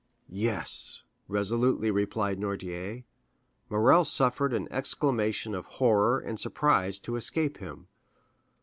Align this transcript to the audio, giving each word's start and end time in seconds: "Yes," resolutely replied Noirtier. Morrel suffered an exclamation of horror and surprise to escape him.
"Yes," 0.31 1.03
resolutely 1.27 1.91
replied 1.91 2.39
Noirtier. 2.39 3.03
Morrel 3.69 4.03
suffered 4.03 4.51
an 4.51 4.67
exclamation 4.71 5.53
of 5.53 5.67
horror 5.77 6.17
and 6.19 6.39
surprise 6.39 6.97
to 6.97 7.17
escape 7.17 7.57
him. 7.59 7.85